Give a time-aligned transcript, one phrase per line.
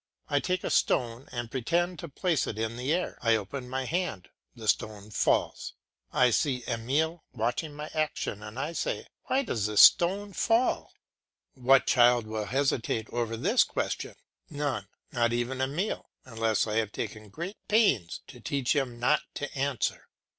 [0.29, 3.85] I take a stone and pretend to place it in the air; I open my
[3.85, 5.73] hand, the stone falls.
[6.11, 10.95] I see Emile watching my action and I say, "Why does this stone fall?"
[11.53, 14.15] What child will hesitate over this question?
[14.49, 19.55] None, not even Emile, unless I have taken great pains to teach him not to
[19.55, 20.07] answer.